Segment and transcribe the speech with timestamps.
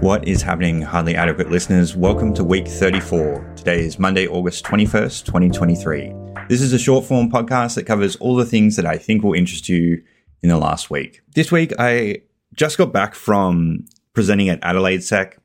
[0.00, 1.96] What is happening, hardly adequate listeners?
[1.96, 3.54] Welcome to week 34.
[3.56, 6.14] Today is Monday, August 21st, 2023.
[6.48, 9.34] This is a short form podcast that covers all the things that I think will
[9.34, 10.02] interest you
[10.42, 11.22] in the last week.
[11.34, 12.22] This week, I
[12.54, 13.84] just got back from
[14.14, 15.38] presenting at Adelaide Sec.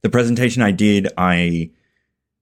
[0.00, 1.70] The presentation I did, I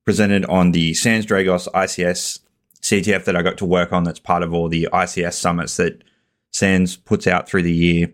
[0.05, 2.46] presented on the Sans Dragos ICS
[2.87, 6.05] CTF that I got to work on that's part of all the ICS summits that
[6.53, 8.13] Sans puts out through the year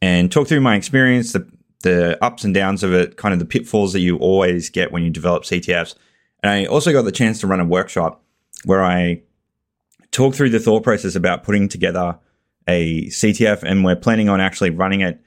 [0.00, 1.46] and talk through my experience, the
[1.82, 5.02] the ups and downs of it, kind of the pitfalls that you always get when
[5.02, 5.94] you develop CTFs.
[6.42, 8.22] And I also got the chance to run a workshop
[8.64, 9.20] where I
[10.10, 12.18] talk through the thought process about putting together
[12.66, 15.20] a CTF, and we're planning on actually running it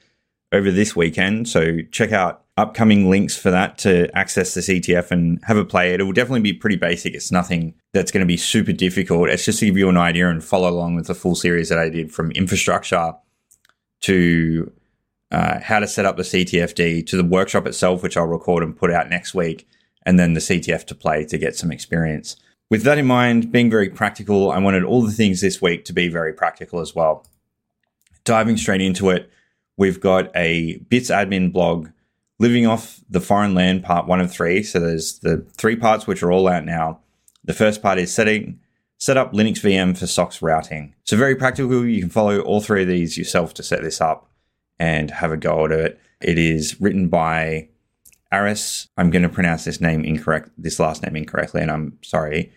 [0.52, 1.48] over this weekend.
[1.48, 5.94] So check out upcoming links for that to access the CTF and have a play.
[5.94, 7.14] It will definitely be pretty basic.
[7.14, 9.28] It's nothing that's going to be super difficult.
[9.28, 11.78] It's just to give you an idea and follow along with the full series that
[11.78, 13.14] I did from infrastructure
[14.00, 14.72] to
[15.30, 18.76] uh, how to set up the CTFD to the workshop itself, which I'll record and
[18.76, 19.68] put out next week,
[20.04, 22.36] and then the CTF to play to get some experience.
[22.70, 25.92] With that in mind, being very practical, I wanted all the things this week to
[25.92, 27.26] be very practical as well.
[28.24, 29.30] Diving straight into it,
[29.78, 31.88] we've got a BitsAdmin blog
[32.38, 34.62] living off the foreign land part one of three.
[34.62, 37.00] So there's the three parts which are all out now.
[37.44, 38.60] The first part is setting
[38.98, 40.94] set up Linux VM for SOCKS routing.
[41.04, 41.86] So very practical.
[41.86, 44.28] You can follow all three of these yourself to set this up
[44.78, 46.00] and have a go at it.
[46.20, 47.68] It is written by
[48.32, 48.88] Arris.
[48.96, 52.52] I'm going to pronounce this name incorrect, this last name incorrectly, and I'm sorry.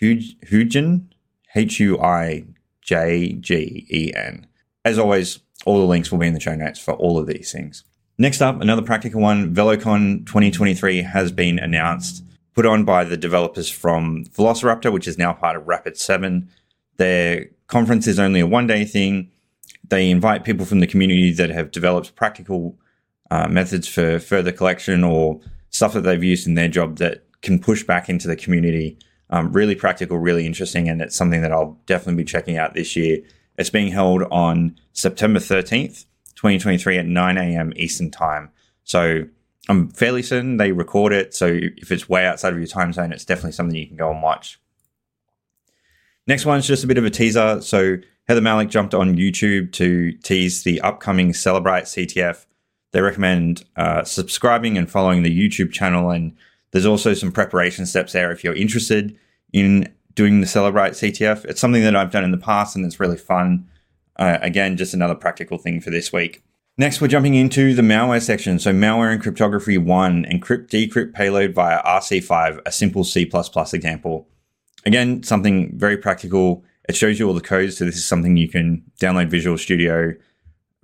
[0.00, 1.06] Huijgen,
[1.54, 2.44] H U I
[2.80, 4.46] J G E N.
[4.84, 7.52] As always, all the links will be in the show notes for all of these
[7.52, 7.84] things.
[8.16, 12.22] Next up, another practical one VeloCon 2023 has been announced,
[12.54, 16.48] put on by the developers from Velociraptor, which is now part of Rapid 7.
[16.96, 19.30] Their conference is only a one day thing
[19.88, 22.78] they invite people from the community that have developed practical
[23.30, 27.58] uh, methods for further collection or stuff that they've used in their job that can
[27.58, 28.98] push back into the community.
[29.30, 32.94] Um, really practical, really interesting, and it's something that I'll definitely be checking out this
[32.94, 33.18] year.
[33.56, 37.72] It's being held on September 13th, 2023 at 9 a.m.
[37.76, 38.50] Eastern Time.
[38.84, 39.24] So
[39.68, 41.34] I'm fairly certain they record it.
[41.34, 44.10] So if it's way outside of your time zone, it's definitely something you can go
[44.10, 44.60] and watch.
[46.26, 47.60] Next one's just a bit of a teaser.
[47.60, 52.46] So Heather Mahalik jumped on YouTube to tease the upcoming Cellebrite CTF.
[52.92, 56.34] They recommend uh, subscribing and following the YouTube channel, and
[56.70, 59.18] there's also some preparation steps there if you're interested
[59.52, 61.44] in doing the Cellebrite CTF.
[61.44, 63.68] It's something that I've done in the past, and it's really fun.
[64.16, 66.42] Uh, again, just another practical thing for this week.
[66.76, 68.58] Next, we're jumping into the malware section.
[68.58, 74.28] So, malware and cryptography one, encrypt decrypt payload via RC5, a simple C example.
[74.86, 77.78] Again, something very practical it shows you all the codes.
[77.78, 80.14] So this is something you can download Visual Studio,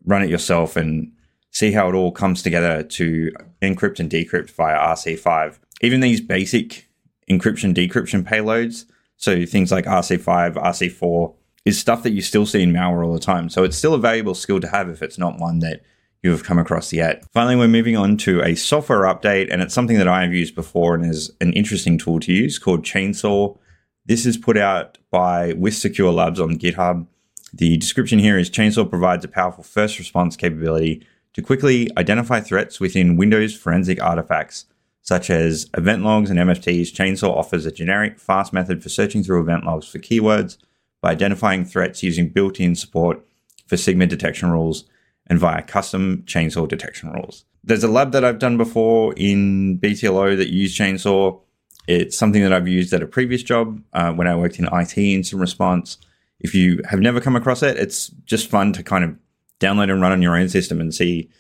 [0.05, 1.13] run it yourself, and
[1.51, 5.59] see how it all comes together to encrypt and decrypt via RC5.
[5.83, 6.89] Even these basic
[7.29, 8.87] encryption decryption payloads,
[9.21, 11.35] so things like RC5, RC4,
[11.67, 13.51] is stuff that you still see in malware all the time.
[13.51, 15.83] So it's still a valuable skill to have if it's not one that
[16.23, 17.23] you have come across yet.
[17.33, 20.55] Finally, we're moving on to a software update, and it's something that I have used
[20.55, 23.59] before and is an interesting tool to use called Chainsaw.
[24.07, 27.07] This is put out by WithSecure Labs on GitHub.
[27.53, 32.81] The description here is Chainsaw provides a powerful first response capability to quickly identify threats
[32.81, 34.65] within Windows forensic artifacts,
[35.03, 36.93] such as event logs and MFTs.
[36.93, 40.59] Chainsaw offers a generic, fast method for searching through event logs for keywords
[41.01, 43.25] by identifying threats using built in support
[43.67, 44.85] for Sigma detection rules
[45.27, 47.45] and via custom chainsaw detection rules.
[47.63, 51.41] There's a lab that I've done before in BTLO that use chainsaw.
[51.87, 55.41] It's something that I've used at a previous job uh, when I worked in incident
[55.41, 55.99] response.
[56.41, 59.17] If you have never come across it, it's just fun to kind of
[59.61, 61.31] download and run on your own system and see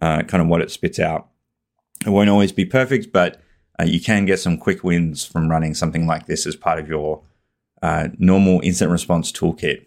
[0.00, 1.28] uh, kind of what it spits out.
[2.04, 3.40] It won't always be perfect, but
[3.80, 6.88] uh, you can get some quick wins from running something like this as part of
[6.88, 7.22] your
[7.82, 9.86] uh, normal incident response toolkit.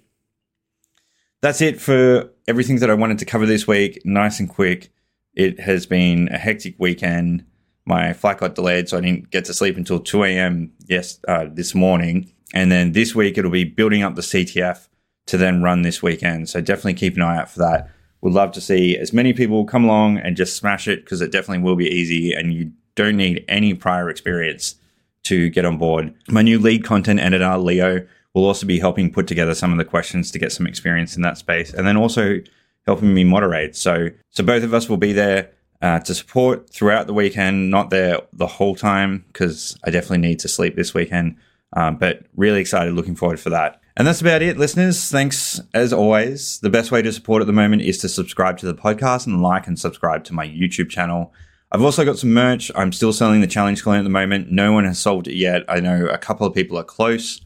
[1.41, 4.01] That's it for everything that I wanted to cover this week.
[4.05, 4.91] Nice and quick.
[5.33, 7.45] It has been a hectic weekend
[7.85, 10.71] my flight got delayed, so I didn't get to sleep until 2 a.m.
[10.87, 12.31] yes uh, this morning.
[12.53, 14.87] And then this week it'll be building up the CTF
[15.27, 16.49] to then run this weekend.
[16.49, 17.89] So definitely keep an eye out for that.
[18.21, 21.31] Would love to see as many people come along and just smash it because it
[21.31, 24.75] definitely will be easy and you don't need any prior experience
[25.23, 26.13] to get on board.
[26.29, 29.85] My new lead content editor, Leo, will also be helping put together some of the
[29.85, 32.39] questions to get some experience in that space and then also
[32.85, 33.75] helping me moderate.
[33.75, 35.51] So so both of us will be there
[35.81, 37.71] uh, to support throughout the weekend.
[37.71, 41.37] Not there the whole time because I definitely need to sleep this weekend.
[41.73, 43.80] Um, but really excited, looking forward for that.
[44.01, 45.11] And that's about it, listeners.
[45.11, 46.59] Thanks as always.
[46.61, 49.43] The best way to support at the moment is to subscribe to the podcast and
[49.43, 51.31] like and subscribe to my YouTube channel.
[51.71, 52.71] I've also got some merch.
[52.73, 54.51] I'm still selling the challenge coin at the moment.
[54.51, 55.65] No one has solved it yet.
[55.69, 57.41] I know a couple of people are close.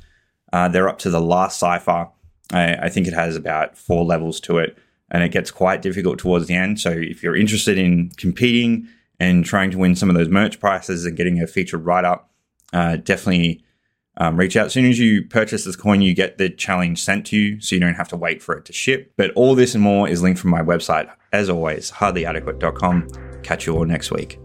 [0.54, 2.08] Uh, they're up to the last cipher.
[2.54, 4.78] I, I think it has about four levels to it,
[5.12, 6.80] and it gets quite difficult towards the end.
[6.80, 8.88] So if you're interested in competing
[9.20, 12.32] and trying to win some of those merch prices and getting a featured write up,
[12.72, 13.65] uh, definitely
[14.18, 14.68] um, reach out.
[14.68, 17.76] As soon as you purchase this coin, you get the challenge sent to you, so
[17.76, 19.12] you don't have to wait for it to ship.
[19.18, 23.42] But all this and more is linked from my website, as always, hardlyadequate.com.
[23.44, 24.40] Catch you all next week.